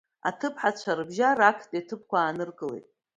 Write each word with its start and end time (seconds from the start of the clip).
Аҭыԥҳацәа 0.29 0.91
рыбжьара 0.97 1.45
актәи 1.49 1.81
аҭыԥқәа 1.81 2.17
ааныркылеит… 2.21 2.85